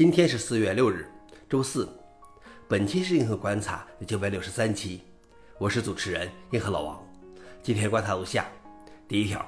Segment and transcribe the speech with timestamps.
[0.00, 1.06] 今天是四月六日，
[1.46, 1.86] 周四。
[2.66, 5.02] 本期是硬核观察第九百六十三期，
[5.58, 7.06] 我是主持人硬核老王。
[7.62, 8.46] 今天观察如下：
[9.06, 9.46] 第一条，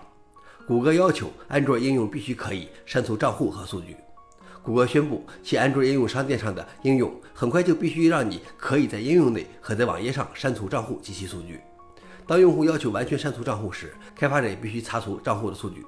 [0.69, 3.96] 谷歌要求安卓应用必须可以删除账户和数据。
[4.62, 11.62] 谷歌宣布，其安卓应用商店上的应用很快就必须让你可以在应用内和在网页上删除账户及其数据。
[12.27, 15.82] 当用户要求完全删除账户时，开发者也必须查除账户的数据。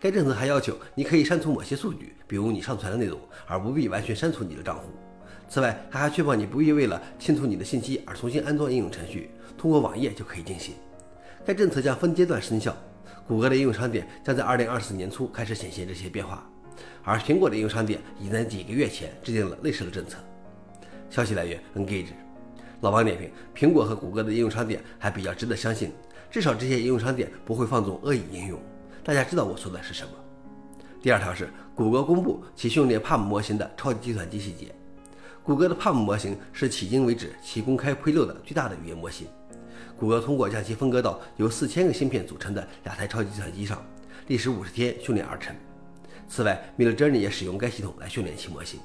[0.00, 4.84] 该政策还要求你可以删除某些数据，比如你上传的内容，而不必完全删除你的账户。
[5.48, 10.74] 此外，它还确保你不必为了清除你的信息而重新安装应用程序，通过网页就可以进行。
[11.44, 12.76] 该政策将分阶段生效，
[13.26, 16.46] 谷歌的应用商店将在2024年初开始显现这些变化，
[17.02, 20.18] 而苹果的应用商店已在几个月前制定了类似的政策。
[21.08, 22.08] 消息来源：Engage。
[22.82, 25.90] 老王点评：苹果和谷歌的应用商店还比较值得相信，
[26.30, 28.60] 至少这些应用商店不会放纵恶意应用。
[29.08, 30.10] 大家知道我说的是什么？
[31.00, 34.70] 第二条是谷歌公布其训练 Palm 模型的超级计算机细节。
[35.42, 39.26] 谷歌的 Palm 模型是迄今为止其公开披露的最大的语言模型。
[39.96, 43.82] 谷歌通过将其分割到由四千个芯片组成的两台超级计算机上，
[44.26, 45.56] 历时五十天训练而成。
[46.28, 48.78] 此外，Midjourney 也使用该系统来训练其模型。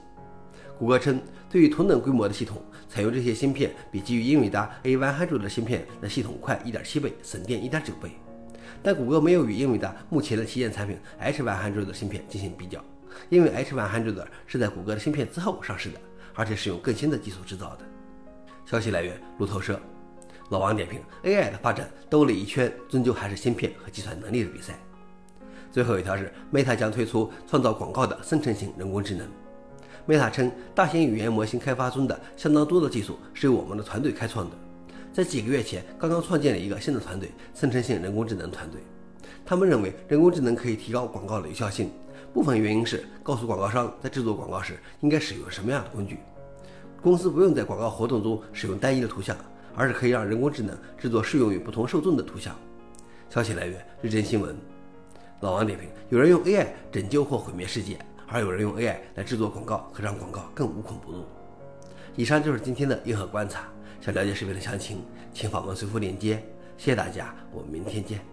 [0.79, 8.11] 谷歌称，对于同等规模的系统，采用这些芯片比基于英伟达 A100 的芯片的系统快1.7倍，省电1.9倍。
[8.81, 12.83] 但谷歌没有与英伟达目前的旗舰产品 H100 的芯片进行比较，
[13.29, 15.99] 因为 H100 是在谷歌的芯片之后上市的，
[16.33, 17.85] 而且是用更新的技术制造的。
[18.65, 19.79] 消息来源：路透社。
[20.49, 24.77] 老王点评：AI 的发展兜了一圈，终究还是芯片和计算能力的比赛。
[25.71, 29.27] 最后一条是 Meta 将推出创造广告的生成型人工智能。
[30.07, 34.55] Meta 称，大型语言模型开发中的相当多的技术是由我们的团队开创的。
[35.13, 38.81] 在几个月前，刚刚创建了一个新的团队——生成性人工智能团队。
[39.45, 41.91] 他们认为人工智能可以提高广告的有效性。
[42.33, 46.17] 部分原因是告诉广告商在制作广告时应该使用什么样的工具。
[46.99, 49.37] 公司不用在广告活动中使用单一的图像，
[49.75, 52.55] 而是可以让人工智能制作适用于不同受众的图像。
[53.29, 54.55] 消息来源：日经新闻。
[55.41, 61.23] 老王点评：有人用 AI 拯救或毁灭世界，而有人用 AI 来制作广告，可让广告更无孔不入。
[62.15, 63.69] 以上就是今天的硬核观察。
[64.03, 65.01] 想了解视频的详情，
[65.33, 66.35] 请访问随附链接。
[66.77, 68.32] 谢谢大家，我们明天见。